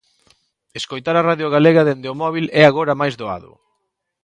Escoitar 0.79 1.15
a 1.17 1.25
Radio 1.29 1.47
Galega 1.55 1.87
desde 1.89 2.07
o 2.13 2.17
móbil 2.23 2.45
é 2.61 2.63
agora 2.65 2.99
máis 3.01 3.13
doado. 3.21 3.51